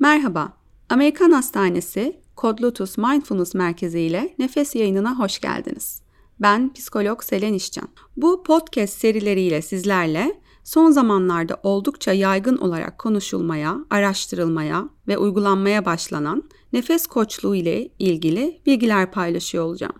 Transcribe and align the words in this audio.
Merhaba, 0.00 0.52
Amerikan 0.88 1.30
Hastanesi 1.30 2.20
Kod 2.36 2.62
Lotus 2.62 2.98
Mindfulness 2.98 3.54
Merkezi 3.54 4.00
ile 4.00 4.34
Nefes 4.38 4.74
yayınına 4.74 5.18
hoş 5.18 5.40
geldiniz. 5.40 6.02
Ben 6.38 6.72
psikolog 6.72 7.22
Selen 7.22 7.54
İşcan. 7.54 7.88
Bu 8.16 8.42
podcast 8.42 8.98
serileriyle 8.98 9.62
sizlerle 9.62 10.40
son 10.64 10.90
zamanlarda 10.90 11.60
oldukça 11.62 12.12
yaygın 12.12 12.56
olarak 12.56 12.98
konuşulmaya, 12.98 13.76
araştırılmaya 13.90 14.88
ve 15.08 15.18
uygulanmaya 15.18 15.84
başlanan 15.84 16.42
nefes 16.72 17.06
koçluğu 17.06 17.56
ile 17.56 17.88
ilgili 17.98 18.60
bilgiler 18.66 19.12
paylaşıyor 19.12 19.64
olacağım. 19.64 19.96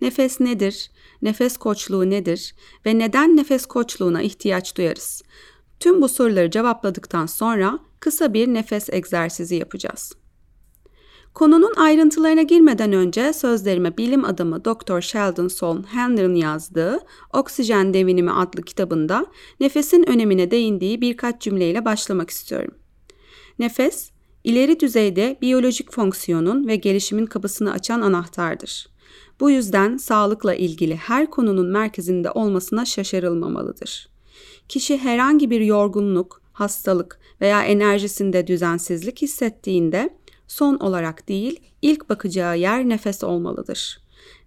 Nefes 0.00 0.40
nedir? 0.40 0.90
Nefes 1.22 1.56
koçluğu 1.56 2.10
nedir? 2.10 2.54
Ve 2.86 2.98
neden 2.98 3.36
nefes 3.36 3.66
koçluğuna 3.66 4.22
ihtiyaç 4.22 4.76
duyarız? 4.76 5.22
Tüm 5.80 6.02
bu 6.02 6.08
soruları 6.08 6.50
cevapladıktan 6.50 7.26
sonra 7.26 7.78
kısa 8.00 8.34
bir 8.34 8.48
nefes 8.48 8.90
egzersizi 8.90 9.54
yapacağız. 9.54 10.12
Konunun 11.34 11.74
ayrıntılarına 11.76 12.42
girmeden 12.42 12.92
önce 12.92 13.32
sözlerime 13.32 13.96
bilim 13.96 14.24
adamı 14.24 14.64
Dr. 14.64 15.00
Sheldon 15.00 15.48
Sol 15.48 15.84
Hendler'ın 15.84 16.34
yazdığı 16.34 16.98
Oksijen 17.32 17.94
Devinimi 17.94 18.32
adlı 18.32 18.62
kitabında 18.62 19.26
nefesin 19.60 20.08
önemine 20.08 20.50
değindiği 20.50 21.00
birkaç 21.00 21.42
cümleyle 21.42 21.84
başlamak 21.84 22.30
istiyorum. 22.30 22.74
Nefes, 23.58 24.10
ileri 24.44 24.80
düzeyde 24.80 25.38
biyolojik 25.42 25.92
fonksiyonun 25.92 26.68
ve 26.68 26.76
gelişimin 26.76 27.26
kapısını 27.26 27.72
açan 27.72 28.00
anahtardır. 28.00 28.88
Bu 29.40 29.50
yüzden 29.50 29.96
sağlıkla 29.96 30.54
ilgili 30.54 30.96
her 30.96 31.30
konunun 31.30 31.66
merkezinde 31.66 32.30
olmasına 32.30 32.84
şaşırılmamalıdır. 32.84 34.08
Kişi 34.70 34.98
herhangi 34.98 35.50
bir 35.50 35.60
yorgunluk, 35.60 36.42
hastalık 36.52 37.20
veya 37.40 37.64
enerjisinde 37.64 38.46
düzensizlik 38.46 39.22
hissettiğinde 39.22 40.10
son 40.48 40.76
olarak 40.76 41.28
değil, 41.28 41.60
ilk 41.82 42.08
bakacağı 42.08 42.58
yer 42.58 42.88
nefes 42.88 43.24
olmalıdır. 43.24 44.00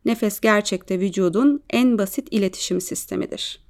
Nefes 0.06 0.40
gerçekte 0.40 1.00
vücudun 1.00 1.64
en 1.70 1.98
basit 1.98 2.28
iletişim 2.32 2.82
sistemidir. 2.82 3.64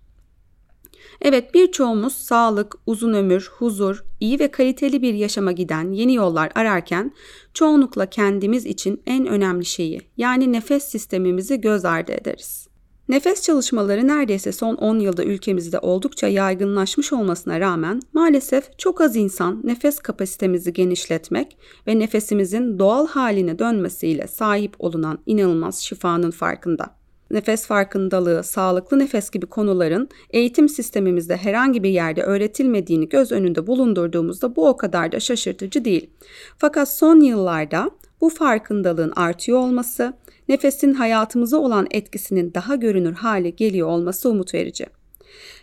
Evet 1.21 1.53
birçoğumuz 1.53 2.13
sağlık, 2.13 2.75
uzun 2.85 3.13
ömür, 3.13 3.51
huzur, 3.57 4.03
iyi 4.19 4.39
ve 4.39 4.51
kaliteli 4.51 5.01
bir 5.01 5.13
yaşama 5.13 5.51
giden 5.51 5.91
yeni 5.91 6.13
yollar 6.13 6.51
ararken 6.55 7.13
çoğunlukla 7.53 8.05
kendimiz 8.05 8.65
için 8.65 9.01
en 9.05 9.25
önemli 9.25 9.65
şeyi 9.65 10.01
yani 10.17 10.51
nefes 10.51 10.83
sistemimizi 10.83 11.61
göz 11.61 11.85
ardı 11.85 12.11
ederiz. 12.11 12.72
Nefes 13.09 13.41
çalışmaları 13.41 14.07
neredeyse 14.07 14.51
son 14.51 14.75
10 14.75 14.99
yılda 14.99 15.23
ülkemizde 15.23 15.79
oldukça 15.79 16.27
yaygınlaşmış 16.27 17.13
olmasına 17.13 17.59
rağmen 17.59 18.01
maalesef 18.13 18.79
çok 18.79 19.01
az 19.01 19.15
insan 19.15 19.61
nefes 19.63 19.99
kapasitemizi 19.99 20.73
genişletmek 20.73 21.57
ve 21.87 21.99
nefesimizin 21.99 22.79
doğal 22.79 23.07
haline 23.07 23.59
dönmesiyle 23.59 24.27
sahip 24.27 24.75
olunan 24.79 25.19
inanılmaz 25.25 25.79
şifanın 25.79 26.31
farkında. 26.31 26.95
Nefes 27.31 27.65
farkındalığı, 27.65 28.43
sağlıklı 28.43 28.99
nefes 28.99 29.29
gibi 29.29 29.45
konuların 29.45 30.09
eğitim 30.29 30.69
sistemimizde 30.69 31.37
herhangi 31.37 31.83
bir 31.83 31.89
yerde 31.89 32.23
öğretilmediğini 32.23 33.09
göz 33.09 33.31
önünde 33.31 33.67
bulundurduğumuzda 33.67 34.55
bu 34.55 34.67
o 34.67 34.77
kadar 34.77 35.11
da 35.11 35.19
şaşırtıcı 35.19 35.85
değil. 35.85 36.09
Fakat 36.57 36.89
son 36.89 37.19
yıllarda 37.19 37.91
bu 38.21 38.29
farkındalığın 38.29 39.13
artıyor 39.15 39.59
olması, 39.59 40.13
nefesin 40.49 40.93
hayatımıza 40.93 41.57
olan 41.57 41.87
etkisinin 41.91 42.53
daha 42.53 42.75
görünür 42.75 43.13
hale 43.13 43.49
geliyor 43.49 43.87
olması 43.87 44.29
umut 44.29 44.53
verici. 44.53 44.85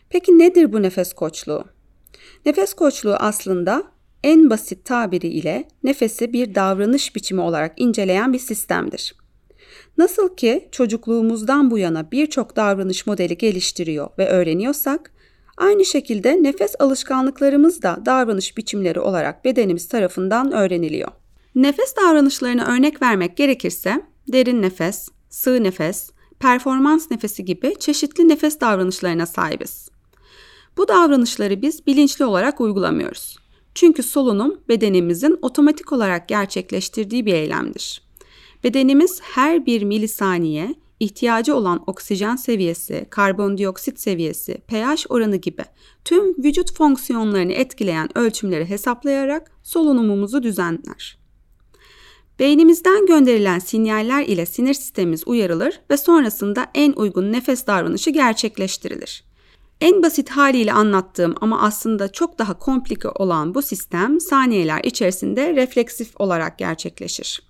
Peki 0.09 0.39
nedir 0.39 0.73
bu 0.73 0.83
nefes 0.83 1.13
koçluğu? 1.13 1.65
Nefes 2.47 2.75
koçluğu 2.75 3.15
aslında 3.15 3.83
en 4.25 4.51
basit 4.51 4.85
tabiri 4.85 5.29
ile 5.29 5.69
nefesi 5.83 6.33
bir 6.33 6.55
davranış 6.55 7.17
biçimi 7.17 7.41
olarak 7.41 7.73
inceleyen 7.77 8.33
bir 8.33 8.39
sistemdir. 8.39 9.15
Nasıl 9.99 10.37
ki 10.37 10.69
çocukluğumuzdan 10.73 11.71
bu 11.71 11.79
yana 11.79 12.11
birçok 12.11 12.57
davranış 12.57 13.07
modeli 13.07 13.39
geliştiriyor 13.39 14.11
ve 14.19 14.29
öğreniyorsak, 14.29 15.13
aynı 15.57 15.85
şekilde 15.85 16.43
nefes 16.43 16.75
alışkanlıklarımız 16.79 17.83
da 17.83 18.03
davranış 18.07 18.57
biçimleri 18.57 19.01
olarak 19.01 19.45
bedenimiz 19.45 19.89
tarafından 19.89 20.53
öğreniliyor. 20.53 21.09
Nefes 21.55 21.97
davranışlarına 21.97 22.77
örnek 22.77 23.03
vermek 23.03 23.37
gerekirse, 23.37 24.03
derin 24.29 24.63
nefes, 24.63 25.09
sığ 25.29 25.65
nefes, 25.65 26.11
performans 26.41 27.11
nefesi 27.11 27.45
gibi 27.45 27.75
çeşitli 27.79 28.29
nefes 28.29 28.61
davranışlarına 28.61 29.27
sahibiz. 29.27 29.89
Bu 30.77 30.89
davranışları 30.89 31.63
biz 31.63 31.87
bilinçli 31.87 32.25
olarak 32.25 32.61
uygulamıyoruz. 32.61 33.37
Çünkü 33.75 34.03
solunum 34.03 34.61
bedenimizin 34.69 35.39
otomatik 35.43 35.93
olarak 35.93 36.29
gerçekleştirdiği 36.29 37.27
bir 37.27 37.35
eylemdir. 37.35 38.03
Bedenimiz 38.65 39.21
her 39.23 39.67
bir 39.67 39.83
milisaniye 39.83 40.75
ihtiyacı 41.01 41.57
olan 41.57 41.83
oksijen 41.87 42.37
seviyesi, 42.37 43.07
karbondioksit 43.11 44.01
seviyesi, 44.01 44.55
pH 44.69 45.07
oranı 45.09 45.37
gibi 45.37 45.63
tüm 46.05 46.45
vücut 46.45 46.75
fonksiyonlarını 46.75 47.53
etkileyen 47.53 48.19
ölçümleri 48.19 48.69
hesaplayarak 48.69 49.51
solunumumuzu 49.63 50.43
düzenler. 50.43 51.20
Beynimizden 52.41 53.07
gönderilen 53.07 53.59
sinyaller 53.59 54.25
ile 54.27 54.47
sinir 54.47 54.75
sistemimiz 54.75 55.23
uyarılır 55.27 55.81
ve 55.91 55.97
sonrasında 55.97 56.67
en 56.75 56.93
uygun 56.93 57.33
nefes 57.33 57.67
davranışı 57.67 58.11
gerçekleştirilir. 58.11 59.25
En 59.81 60.03
basit 60.03 60.31
haliyle 60.31 60.73
anlattığım 60.73 61.35
ama 61.41 61.63
aslında 61.63 62.13
çok 62.13 62.39
daha 62.39 62.59
komplike 62.59 63.09
olan 63.09 63.55
bu 63.55 63.63
sistem 63.63 64.21
saniyeler 64.21 64.85
içerisinde 64.85 65.57
refleksif 65.57 66.21
olarak 66.21 66.59
gerçekleşir. 66.59 67.43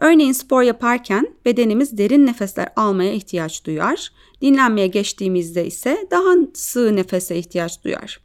Örneğin 0.00 0.32
spor 0.32 0.62
yaparken 0.62 1.34
bedenimiz 1.44 1.98
derin 1.98 2.26
nefesler 2.26 2.68
almaya 2.76 3.12
ihtiyaç 3.12 3.64
duyar. 3.66 4.12
Dinlenmeye 4.42 4.86
geçtiğimizde 4.86 5.66
ise 5.66 6.06
daha 6.10 6.34
sığ 6.54 6.96
nefese 6.96 7.36
ihtiyaç 7.36 7.84
duyar. 7.84 8.20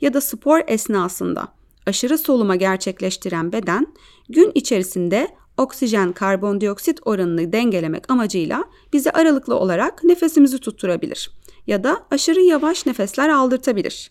Ya 0.00 0.14
da 0.14 0.20
spor 0.20 0.60
esnasında 0.66 1.48
aşırı 1.86 2.18
soluma 2.18 2.56
gerçekleştiren 2.56 3.52
beden 3.52 3.86
gün 4.28 4.52
içerisinde 4.54 5.28
oksijen 5.56 6.12
karbondioksit 6.12 7.00
oranını 7.04 7.52
dengelemek 7.52 8.10
amacıyla 8.10 8.64
bize 8.92 9.10
aralıklı 9.10 9.54
olarak 9.56 10.04
nefesimizi 10.04 10.58
tutturabilir 10.58 11.30
ya 11.66 11.84
da 11.84 12.06
aşırı 12.10 12.40
yavaş 12.40 12.86
nefesler 12.86 13.28
aldırtabilir. 13.28 14.10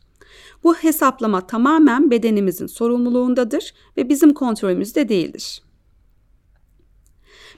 Bu 0.63 0.75
hesaplama 0.75 1.47
tamamen 1.47 2.11
bedenimizin 2.11 2.67
sorumluluğundadır 2.67 3.73
ve 3.97 4.09
bizim 4.09 4.33
kontrolümüzde 4.33 5.09
değildir. 5.09 5.63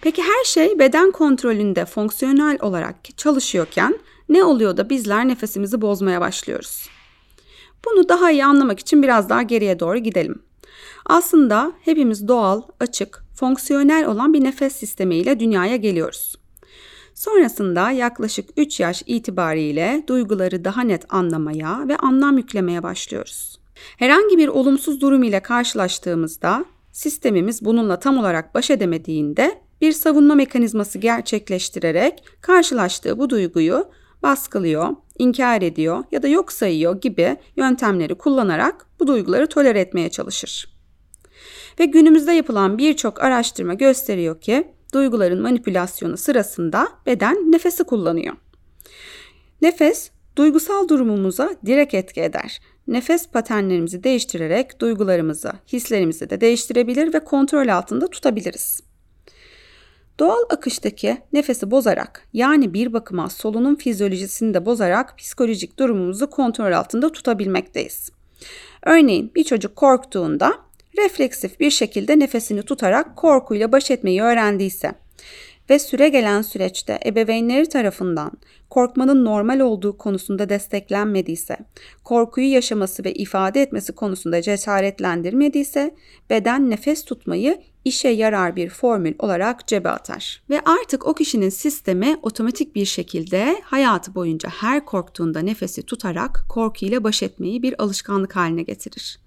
Peki 0.02 0.22
her 0.22 0.44
şey 0.46 0.80
beden 0.80 1.12
kontrolünde 1.12 1.86
fonksiyonel 1.86 2.58
olarak 2.62 3.18
çalışıyorken 3.18 4.00
ne 4.30 4.44
oluyor 4.44 4.78
da 4.78 4.90
bizler 4.90 5.28
nefesimizi 5.28 5.82
bozmaya 5.82 6.22
başlıyoruz? 6.22 6.90
Bunu 7.86 8.10
daha 8.10 8.32
iyi 8.32 8.46
anlamak 8.46 8.80
için 8.80 9.04
biraz 9.04 9.30
daha 9.30 9.42
geriye 9.42 9.80
doğru 9.80 9.98
gidelim. 9.98 10.42
Aslında 11.06 11.74
hepimiz 11.82 12.28
doğal, 12.28 12.62
açık, 12.80 13.24
fonksiyonel 13.36 14.06
olan 14.08 14.34
bir 14.34 14.44
nefes 14.44 14.76
sistemiyle 14.76 15.40
dünyaya 15.40 15.76
geliyoruz. 15.76 16.36
Sonrasında 17.16 17.92
yaklaşık 17.92 18.50
3 18.58 18.80
yaş 18.80 19.04
itibariyle 19.06 20.04
duyguları 20.08 20.66
daha 20.66 20.82
net 20.82 21.14
anlamaya 21.14 21.88
ve 21.88 21.98
anlam 21.98 22.38
yüklemeye 22.38 22.84
başlıyoruz. 22.84 23.60
Herhangi 23.98 24.38
bir 24.38 24.48
olumsuz 24.48 25.02
durum 25.02 25.24
ile 25.24 25.40
karşılaştığımızda 25.40 26.66
sistemimiz 26.92 27.66
bununla 27.66 28.00
tam 28.00 28.18
olarak 28.18 28.56
baş 28.56 28.70
edemediğinde 28.70 29.62
bir 29.82 29.92
savunma 29.92 30.36
mekanizması 30.36 31.00
gerçekleştirerek 31.00 32.24
karşılaştığı 32.42 33.20
bu 33.20 33.30
duyguyu 33.30 33.86
baskılıyor, 34.24 34.90
inkar 35.20 35.62
ediyor 35.62 36.04
ya 36.12 36.24
da 36.24 36.28
yok 36.28 36.52
sayıyor 36.52 37.02
gibi 37.02 37.38
yöntemleri 37.56 38.16
kullanarak 38.16 38.86
bu 39.00 39.08
duyguları 39.08 39.48
tolere 39.48 39.80
etmeye 39.80 40.10
çalışır. 40.10 40.74
Ve 41.80 41.86
günümüzde 41.86 42.32
yapılan 42.32 42.78
birçok 42.78 43.24
araştırma 43.24 43.74
gösteriyor 43.74 44.42
ki 44.42 44.68
duyguların 44.94 45.42
manipülasyonu 45.42 46.18
sırasında 46.18 46.88
beden 47.06 47.52
nefesi 47.52 47.84
kullanıyor. 47.84 48.36
Nefes 49.62 50.12
duygusal 50.36 50.88
durumumuza 50.88 51.50
direkt 51.66 51.94
etki 51.94 52.22
eder. 52.22 52.62
Nefes 52.88 53.28
paternlerimizi 53.28 54.04
değiştirerek 54.04 54.80
duygularımızı, 54.80 55.52
hislerimizi 55.68 56.30
de 56.30 56.42
değiştirebilir 56.42 57.14
ve 57.14 57.20
kontrol 57.20 57.68
altında 57.68 58.08
tutabiliriz. 58.08 58.93
Doğal 60.20 60.44
akıştaki 60.50 61.18
nefesi 61.34 61.72
bozarak 61.72 62.28
yani 62.34 62.74
bir 62.74 62.94
bakıma 62.94 63.30
solunum 63.30 63.76
fizyolojisini 63.76 64.54
de 64.54 64.66
bozarak 64.66 65.18
psikolojik 65.18 65.80
durumumuzu 65.80 66.30
kontrol 66.30 66.72
altında 66.72 67.12
tutabilmekteyiz. 67.12 68.10
Örneğin 68.86 69.32
bir 69.36 69.44
çocuk 69.44 69.76
korktuğunda 69.76 70.54
refleksif 70.98 71.60
bir 71.60 71.70
şekilde 71.70 72.20
nefesini 72.20 72.64
tutarak 72.64 73.16
korkuyla 73.16 73.72
baş 73.72 73.92
etmeyi 73.92 74.22
öğrendiyse 74.22 74.92
ve 75.70 75.80
süre 75.80 76.10
gelen 76.10 76.42
süreçte 76.42 77.00
ebeveynleri 77.06 77.70
tarafından 77.70 78.32
korkmanın 78.70 79.26
normal 79.26 79.60
olduğu 79.60 79.98
konusunda 79.98 80.50
desteklenmediyse, 80.50 81.58
korkuyu 82.04 82.52
yaşaması 82.52 83.04
ve 83.04 83.14
ifade 83.14 83.62
etmesi 83.62 83.94
konusunda 83.94 84.42
cesaretlendirmediyse 84.42 85.96
beden 86.30 86.70
nefes 86.70 87.06
tutmayı 87.06 87.62
işe 87.86 88.10
yarar 88.10 88.56
bir 88.56 88.70
formül 88.70 89.14
olarak 89.20 89.68
cebe 89.68 89.90
atar. 89.90 90.44
Ve 90.50 90.62
artık 90.66 91.08
o 91.08 91.14
kişinin 91.14 91.50
sistemi 91.50 92.18
otomatik 92.22 92.76
bir 92.76 92.86
şekilde 92.86 93.62
hayatı 93.66 94.16
boyunca 94.16 94.50
her 94.50 94.86
korktuğunda 94.86 95.40
nefesi 95.40 95.84
tutarak 95.86 96.46
korkuyla 96.50 97.04
baş 97.04 97.24
etmeyi 97.24 97.64
bir 97.64 97.84
alışkanlık 97.84 98.36
haline 98.36 98.64
getirir. 98.64 99.20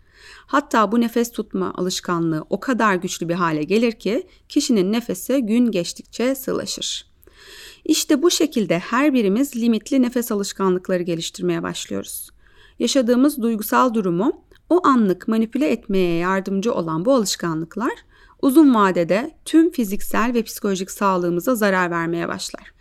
Hatta 0.47 0.93
bu 0.93 1.01
nefes 1.01 1.33
tutma 1.33 1.75
alışkanlığı 1.75 2.45
o 2.51 2.61
kadar 2.61 2.95
güçlü 2.95 3.29
bir 3.29 3.35
hale 3.35 3.63
gelir 3.63 3.93
ki 3.93 4.27
kişinin 4.49 4.93
nefesi 4.93 5.41
gün 5.41 5.71
geçtikçe 5.71 6.35
sığlaşır. 6.35 7.07
İşte 7.85 8.23
bu 8.23 8.31
şekilde 8.31 8.79
her 8.79 9.15
birimiz 9.15 9.57
limitli 9.57 10.03
nefes 10.03 10.33
alışkanlıkları 10.33 11.03
geliştirmeye 11.03 11.63
başlıyoruz. 11.63 12.31
Yaşadığımız 12.79 13.43
duygusal 13.43 13.95
durumu 13.95 14.43
o 14.71 14.87
anlık 14.87 15.29
manipüle 15.29 15.71
etmeye 15.71 16.17
yardımcı 16.17 16.75
olan 16.75 17.05
bu 17.05 17.15
alışkanlıklar 17.15 17.93
uzun 18.43 18.75
vadede 18.75 19.31
tüm 19.45 19.71
fiziksel 19.71 20.35
ve 20.35 20.43
psikolojik 20.43 20.91
sağlığımıza 20.91 21.55
zarar 21.55 21.91
vermeye 21.91 22.29
başlar. 22.29 22.73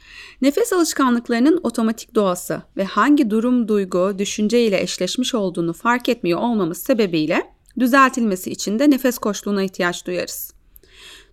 Nefes 0.41 0.73
alışkanlıklarının 0.73 1.59
otomatik 1.63 2.15
doğası 2.15 2.61
ve 2.77 2.83
hangi 2.83 3.29
durum, 3.29 3.67
duygu, 3.67 4.19
düşünce 4.19 4.65
ile 4.65 4.81
eşleşmiş 4.81 5.35
olduğunu 5.35 5.73
fark 5.73 6.09
etmiyor 6.09 6.39
olmamız 6.39 6.77
sebebiyle 6.77 7.55
düzeltilmesi 7.79 8.51
için 8.51 8.79
de 8.79 8.89
nefes 8.89 9.17
koçluğuna 9.17 9.63
ihtiyaç 9.63 10.07
duyarız. 10.07 10.53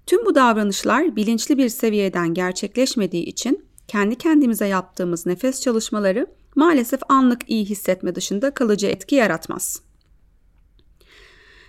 Tüm 0.07 0.27
bu 0.27 0.35
davranışlar 0.35 1.17
bilinçli 1.17 1.59
bir 1.59 1.69
seviyeden 1.69 2.35
gerçekleşmediği 2.35 3.25
için 3.25 3.65
kendi 3.89 4.19
kendimize 4.19 4.67
yaptığımız 4.67 5.27
nefes 5.27 5.61
çalışmaları 5.61 6.27
maalesef 6.55 7.01
anlık 7.09 7.51
iyi 7.51 7.65
hissetme 7.65 8.15
dışında 8.15 8.55
kalıcı 8.55 8.87
etki 8.87 9.15
yaratmaz. 9.15 9.83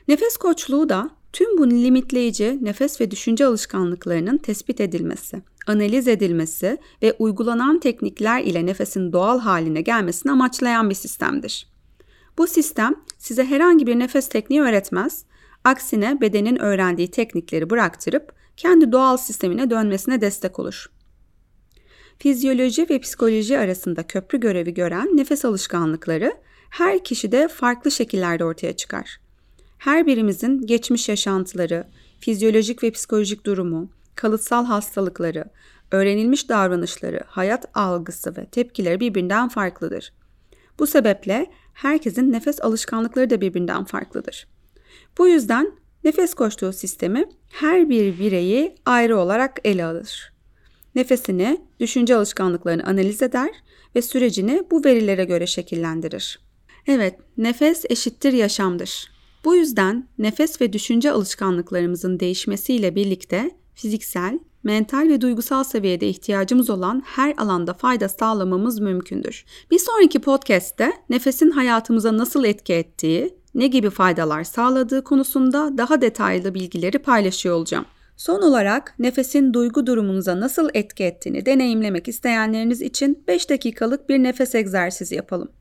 Nefes 0.07 0.37
koçluğu 0.37 0.89
da 0.89 1.09
tüm 1.33 1.57
bu 1.57 1.69
limitleyici 1.69 2.59
nefes 2.61 3.01
ve 3.01 3.11
düşünce 3.11 3.45
alışkanlıklarının 3.45 4.37
tespit 4.37 4.81
edilmesi, 4.81 5.41
analiz 5.67 6.07
edilmesi 6.07 6.77
ve 7.01 7.13
uygulanan 7.19 7.79
teknikler 7.79 8.43
ile 8.43 8.65
nefesin 8.65 9.13
doğal 9.13 9.39
haline 9.39 9.81
gelmesini 9.81 10.31
amaçlayan 10.31 10.89
bir 10.89 10.95
sistemdir. 10.95 11.67
Bu 12.37 12.47
sistem 12.47 12.95
size 13.17 13.45
herhangi 13.45 13.87
bir 13.87 13.99
nefes 13.99 14.29
tekniği 14.29 14.61
öğretmez, 14.61 15.25
aksine 15.63 16.21
bedenin 16.21 16.61
öğrendiği 16.61 17.11
teknikleri 17.11 17.69
bıraktırıp 17.69 18.33
kendi 18.57 18.91
doğal 18.91 19.17
sistemine 19.17 19.69
dönmesine 19.69 20.21
destek 20.21 20.59
olur. 20.59 20.85
Fizyoloji 22.17 22.89
ve 22.89 22.99
psikoloji 22.99 23.59
arasında 23.59 24.03
köprü 24.03 24.39
görevi 24.39 24.73
gören 24.73 25.17
nefes 25.17 25.45
alışkanlıkları 25.45 26.33
her 26.69 27.03
kişide 27.03 27.47
farklı 27.47 27.91
şekillerde 27.91 28.45
ortaya 28.45 28.75
çıkar. 28.75 29.22
Her 29.83 30.05
birimizin 30.05 30.61
geçmiş 30.61 31.09
yaşantıları, 31.09 31.87
fizyolojik 32.19 32.83
ve 32.83 32.91
psikolojik 32.91 33.45
durumu, 33.45 33.89
kalıtsal 34.15 34.65
hastalıkları, 34.65 35.45
öğrenilmiş 35.91 36.49
davranışları, 36.49 37.19
hayat 37.27 37.65
algısı 37.73 38.37
ve 38.37 38.45
tepkileri 38.45 38.99
birbirinden 38.99 39.49
farklıdır. 39.49 40.13
Bu 40.79 40.87
sebeple 40.87 41.45
herkesin 41.73 42.31
nefes 42.31 42.61
alışkanlıkları 42.61 43.29
da 43.29 43.41
birbirinden 43.41 43.83
farklıdır. 43.83 44.47
Bu 45.17 45.27
yüzden 45.27 45.71
nefes 46.03 46.33
koştuğu 46.33 46.73
sistemi 46.73 47.25
her 47.49 47.89
bir 47.89 48.19
bireyi 48.19 48.75
ayrı 48.85 49.17
olarak 49.17 49.59
ele 49.63 49.85
alır. 49.85 50.33
Nefesini, 50.95 51.61
düşünce 51.79 52.15
alışkanlıklarını 52.15 52.83
analiz 52.83 53.21
eder 53.21 53.49
ve 53.95 54.01
sürecini 54.01 54.63
bu 54.71 54.85
verilere 54.85 55.25
göre 55.25 55.47
şekillendirir. 55.47 56.39
Evet, 56.87 57.19
nefes 57.37 57.85
eşittir 57.89 58.33
yaşamdır. 58.33 59.12
Bu 59.45 59.55
yüzden 59.55 60.07
nefes 60.17 60.61
ve 60.61 60.73
düşünce 60.73 61.11
alışkanlıklarımızın 61.11 62.19
değişmesiyle 62.19 62.95
birlikte 62.95 63.51
fiziksel, 63.73 64.39
mental 64.63 65.09
ve 65.09 65.21
duygusal 65.21 65.63
seviyede 65.63 66.07
ihtiyacımız 66.07 66.69
olan 66.69 67.03
her 67.05 67.33
alanda 67.37 67.73
fayda 67.73 68.09
sağlamamız 68.09 68.79
mümkündür. 68.79 69.45
Bir 69.71 69.79
sonraki 69.79 70.19
podcast'te 70.19 70.93
nefesin 71.09 71.51
hayatımıza 71.51 72.17
nasıl 72.17 72.43
etki 72.43 72.73
ettiği, 72.73 73.37
ne 73.55 73.67
gibi 73.67 73.89
faydalar 73.89 74.43
sağladığı 74.43 75.03
konusunda 75.03 75.77
daha 75.77 76.01
detaylı 76.01 76.53
bilgileri 76.53 76.99
paylaşıyor 76.99 77.55
olacağım. 77.55 77.85
Son 78.17 78.41
olarak 78.41 78.95
nefesin 78.99 79.53
duygu 79.53 79.87
durumunuza 79.87 80.39
nasıl 80.39 80.69
etki 80.73 81.03
ettiğini 81.03 81.45
deneyimlemek 81.45 82.07
isteyenleriniz 82.07 82.81
için 82.81 83.23
5 83.27 83.49
dakikalık 83.49 84.09
bir 84.09 84.19
nefes 84.19 84.55
egzersizi 84.55 85.15
yapalım. 85.15 85.51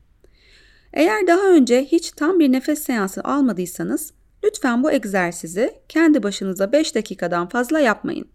Eğer 0.93 1.27
daha 1.27 1.49
önce 1.49 1.85
hiç 1.85 2.11
tam 2.11 2.39
bir 2.39 2.51
nefes 2.51 2.83
seansı 2.83 3.21
almadıysanız 3.23 4.13
lütfen 4.43 4.83
bu 4.83 4.91
egzersizi 4.91 5.73
kendi 5.89 6.23
başınıza 6.23 6.71
5 6.71 6.95
dakikadan 6.95 7.49
fazla 7.49 7.79
yapmayın. 7.79 8.27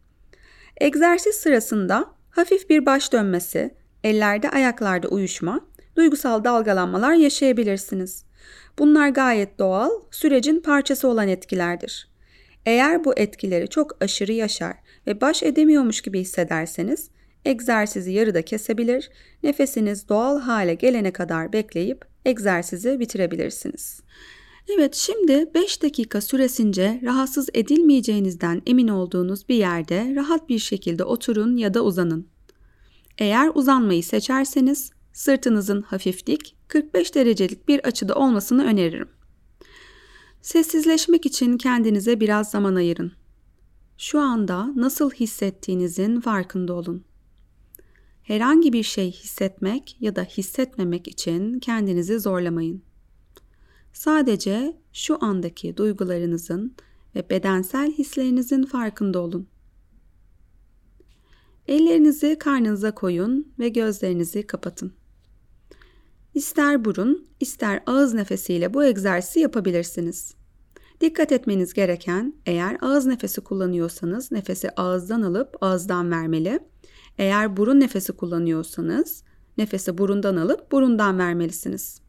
Egzersiz 0.81 1.37
sırasında 1.37 2.05
hafif 2.31 2.71
bir 2.71 2.87
baş 2.87 3.13
dönmesi, 3.13 3.75
ellerde 4.05 4.51
ayaklarda 4.51 5.09
uyuşma, 5.09 5.61
duygusal 5.97 6.45
dalgalanmalar 6.45 7.13
yaşayabilirsiniz. 7.13 8.25
Bunlar 8.79 9.09
gayet 9.09 9.59
doğal, 9.59 9.91
sürecin 10.11 10.61
parçası 10.61 11.09
olan 11.09 11.29
etkilerdir. 11.29 12.09
Eğer 12.67 13.05
bu 13.05 13.19
etkileri 13.19 13.69
çok 13.69 14.03
aşırı 14.03 14.33
yaşar 14.33 14.75
ve 15.07 15.21
baş 15.21 15.43
edemiyormuş 15.43 16.01
gibi 16.01 16.21
hissederseniz 16.21 17.11
egzersizi 17.45 18.13
yarıda 18.13 18.43
kesebilir, 18.43 19.11
nefesiniz 19.43 20.09
doğal 20.09 20.41
hale 20.41 20.75
gelene 20.75 21.13
kadar 21.13 21.53
bekleyip 21.53 22.05
egzersizi 22.29 23.01
bitirebilirsiniz. 23.01 24.01
Evet 24.75 24.95
şimdi 24.95 25.51
5 25.55 25.83
dakika 25.83 26.21
süresince 26.21 27.01
rahatsız 27.03 27.49
edilmeyeceğinizden 27.55 28.63
emin 28.67 28.89
olduğunuz 28.89 29.49
bir 29.49 29.55
yerde 29.55 30.13
rahat 30.15 30.49
bir 30.49 30.59
şekilde 30.59 31.05
oturun 31.05 31.57
ya 31.57 31.75
da 31.75 31.85
uzanın. 31.85 32.29
Eğer 33.19 33.51
uzanmayı 33.55 34.03
seçerseniz 34.03 34.91
sırtınızın 35.13 35.83
hafif 35.83 36.27
dik 36.27 36.57
45 36.69 37.15
derecelik 37.15 37.69
bir 37.69 37.81
açıda 37.87 38.15
olmasını 38.15 38.65
öneririm. 38.65 39.09
Sessizleşmek 40.43 41.27
için 41.27 41.59
kendinize 41.59 42.21
biraz 42.21 42.51
zaman 42.51 42.75
ayırın. 42.75 43.13
Şu 43.99 44.21
anda 44.21 44.73
nasıl 44.77 45.11
hissettiğinizin 45.11 46.21
farkında 46.21 46.73
olun. 46.73 47.05
Herhangi 48.29 48.73
bir 48.73 48.83
şey 48.83 49.13
hissetmek 49.13 49.97
ya 50.01 50.17
da 50.17 50.23
hissetmemek 50.23 51.09
için 51.09 51.59
kendinizi 51.59 52.21
zorlamayın. 52.21 52.83
Sadece 53.93 54.77
şu 54.93 55.25
andaki 55.25 55.77
duygularınızın 55.77 56.75
ve 57.15 57.31
bedensel 57.31 57.93
hislerinizin 57.93 58.63
farkında 58.63 59.19
olun. 59.19 59.47
Ellerinizi 61.69 62.39
karnınıza 62.39 62.95
koyun 62.95 63.53
ve 63.59 63.69
gözlerinizi 63.69 64.47
kapatın. 64.47 64.93
İster 66.35 66.85
burun, 66.85 67.27
ister 67.41 67.83
ağız 67.87 68.15
nefesiyle 68.15 68.75
bu 68.75 68.85
egzersizi 68.85 69.41
yapabilirsiniz. 69.41 70.35
Dikkat 71.01 71.33
etmeniz 71.33 71.73
gereken 71.73 72.35
eğer 72.47 72.79
ağız 72.81 73.07
nefesi 73.07 73.41
kullanıyorsanız 73.41 74.33
nefesi 74.33 74.71
ağızdan 74.71 75.23
alıp 75.23 75.57
ağızdan 75.61 76.11
vermeli. 76.11 76.61
Eğer 77.19 77.57
burun 77.57 77.81
nefesi 77.81 78.13
kullanıyorsanız 78.13 79.25
nefesi 79.59 79.99
burundan 79.99 80.37
alıp 80.37 80.73
burundan 80.73 81.19
vermelisiniz. 81.19 82.01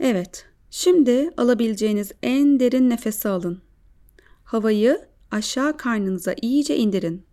Evet, 0.00 0.46
şimdi 0.70 1.30
alabileceğiniz 1.36 2.12
en 2.22 2.60
derin 2.60 2.90
nefesi 2.90 3.28
alın. 3.28 3.62
Havayı 4.44 5.00
aşağı 5.30 5.76
karnınıza 5.76 6.34
iyice 6.42 6.76
indirin. 6.76 7.26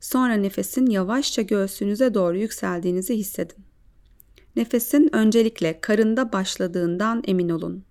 Sonra 0.00 0.34
nefesin 0.34 0.86
yavaşça 0.86 1.42
göğsünüze 1.42 2.14
doğru 2.14 2.38
yükseldiğinizi 2.38 3.16
hissedin. 3.16 3.64
Nefesin 4.56 5.14
öncelikle 5.14 5.80
karında 5.80 6.32
başladığından 6.32 7.22
emin 7.26 7.48
olun. 7.48 7.84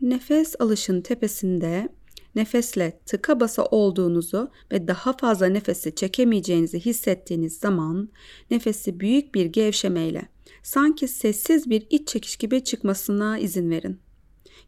Nefes 0.00 0.54
alışın 0.58 1.00
tepesinde 1.00 1.88
nefesle 2.34 3.00
tıka 3.06 3.40
basa 3.40 3.64
olduğunuzu 3.64 4.50
ve 4.72 4.88
daha 4.88 5.12
fazla 5.12 5.46
nefesi 5.46 5.94
çekemeyeceğinizi 5.94 6.80
hissettiğiniz 6.80 7.58
zaman 7.58 8.08
nefesi 8.50 9.00
büyük 9.00 9.34
bir 9.34 9.46
gevşemeyle 9.46 10.28
sanki 10.62 11.08
sessiz 11.08 11.70
bir 11.70 11.86
iç 11.90 12.08
çekiş 12.08 12.36
gibi 12.36 12.64
çıkmasına 12.64 13.38
izin 13.38 13.70
verin. 13.70 14.00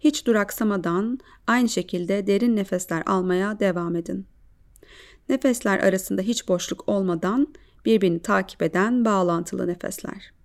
Hiç 0.00 0.26
duraksamadan 0.26 1.18
aynı 1.46 1.68
şekilde 1.68 2.26
derin 2.26 2.56
nefesler 2.56 3.02
almaya 3.06 3.60
devam 3.60 3.96
edin. 3.96 4.26
Nefesler 5.28 5.78
arasında 5.78 6.22
hiç 6.22 6.48
boşluk 6.48 6.88
olmadan 6.88 7.54
birbirini 7.84 8.22
takip 8.22 8.62
eden 8.62 9.04
bağlantılı 9.04 9.66
nefesler. 9.66 10.39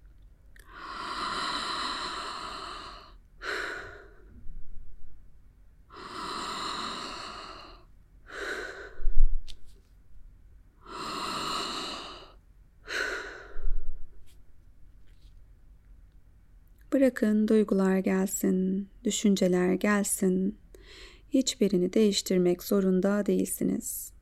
Bırakın 16.96 17.48
duygular 17.48 17.98
gelsin, 17.98 18.88
düşünceler 19.04 19.74
gelsin. 19.74 20.58
Hiçbirini 21.30 21.94
değiştirmek 21.94 22.64
zorunda 22.64 23.25
değilsiniz. 23.25 24.14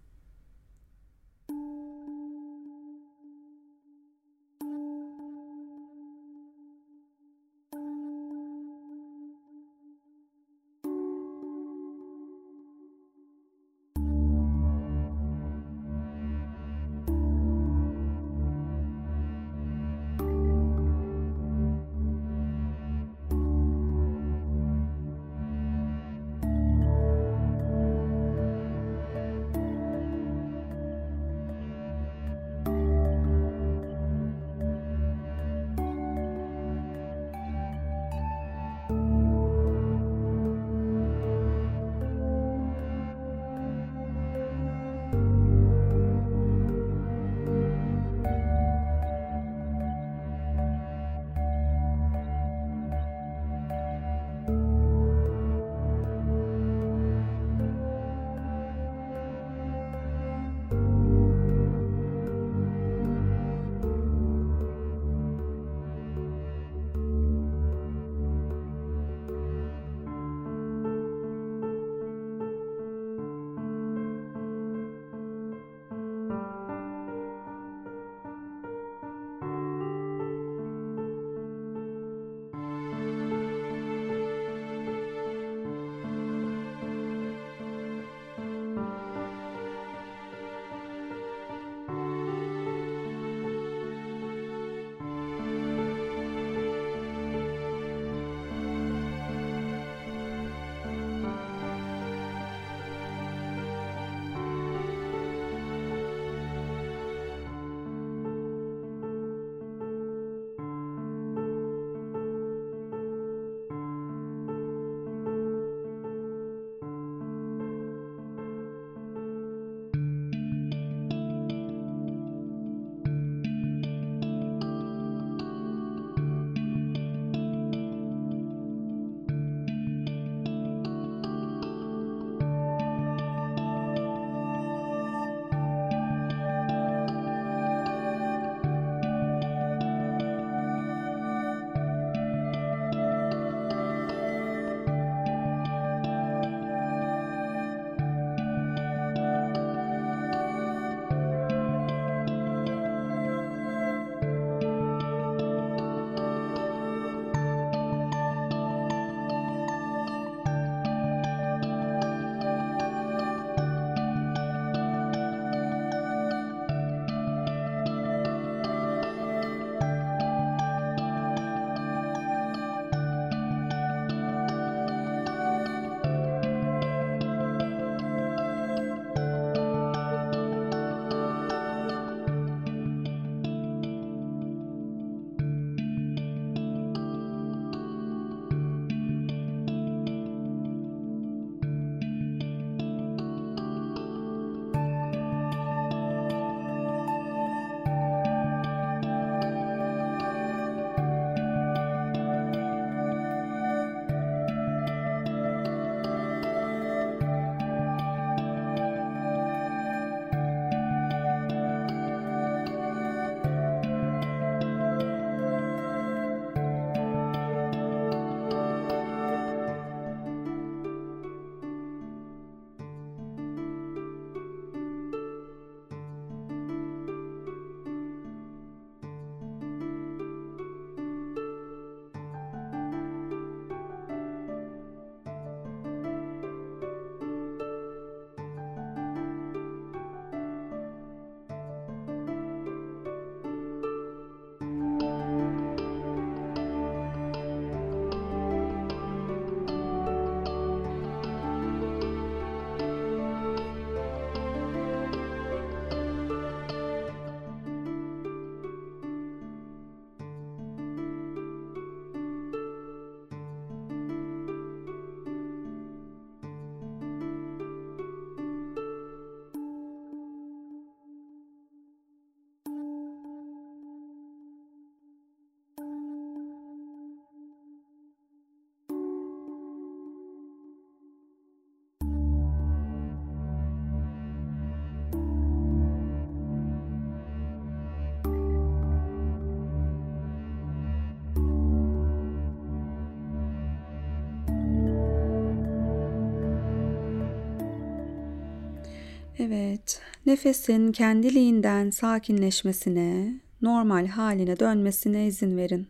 Evet, 299.56 300.02
nefesin 300.26 300.92
kendiliğinden 300.92 301.90
sakinleşmesine, 301.90 303.40
normal 303.62 304.08
haline 304.08 304.60
dönmesine 304.60 305.28
izin 305.28 305.58
verin. 305.58 305.88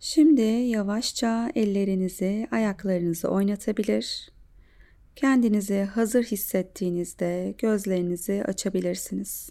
Şimdi 0.00 0.42
yavaşça 0.42 1.50
ellerinizi, 1.54 2.48
ayaklarınızı 2.50 3.28
oynatabilir. 3.28 4.30
Kendinizi 5.16 5.88
hazır 5.94 6.24
hissettiğinizde 6.24 7.54
gözlerinizi 7.58 8.44
açabilirsiniz. 8.44 9.50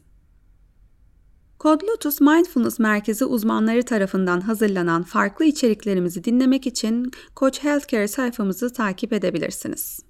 Code 1.60 1.86
Lotus 1.86 2.22
Mindfulness 2.22 2.80
Merkezi 2.80 3.26
uzmanları 3.26 3.84
tarafından 3.84 4.42
hazırlanan 4.42 5.04
farklı 5.04 5.46
içeriklerimizi 5.46 6.24
dinlemek 6.24 6.68
için 6.68 7.12
Coach 7.36 7.64
Healthcare 7.64 8.08
sayfamızı 8.08 8.74
takip 8.74 9.14
edebilirsiniz. 9.14 10.09